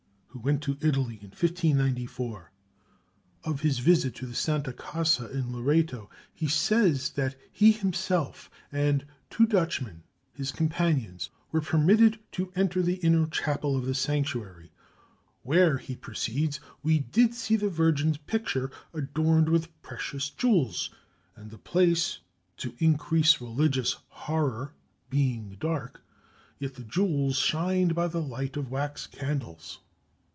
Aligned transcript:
who 0.33 0.39
went 0.39 0.63
to 0.63 0.77
Italy 0.79 1.15
in 1.21 1.27
1594. 1.31 2.51
Of 3.43 3.59
his 3.61 3.79
visit 3.79 4.15
to 4.15 4.25
the 4.25 4.33
Santa 4.33 4.71
Casa 4.71 5.29
in 5.29 5.51
Loreto, 5.51 6.09
he 6.33 6.47
says 6.47 7.09
that 7.11 7.35
he 7.51 7.73
himself 7.73 8.49
and 8.71 9.05
two 9.29 9.45
Dutchmen, 9.45 10.03
his 10.33 10.53
companions, 10.53 11.31
were 11.51 11.59
permitted 11.59 12.17
to 12.31 12.49
enter 12.55 12.81
the 12.81 12.95
inner 13.05 13.27
chapel 13.27 13.75
of 13.75 13.85
the 13.85 13.93
sanctuary, 13.93 14.71
"where," 15.43 15.77
he 15.79 15.97
proceeds, 15.97 16.61
"we 16.81 16.99
did 16.99 17.33
see 17.33 17.57
the 17.57 17.69
Virgin's 17.69 18.15
picture, 18.17 18.71
adorned 18.93 19.49
with 19.49 19.81
pretious 19.81 20.29
Jewels, 20.29 20.91
and 21.35 21.51
the 21.51 21.57
place 21.57 22.19
(to 22.55 22.73
increase 22.79 23.41
religious 23.41 23.97
horror) 24.07 24.73
being 25.09 25.57
darke, 25.59 26.01
yet 26.57 26.75
the 26.75 26.85
Jewels 26.85 27.35
shined 27.35 27.93
by 27.95 28.07
the 28.07 28.21
light 28.21 28.55
of 28.55 28.71
wax 28.71 29.05
candles." 29.07 29.81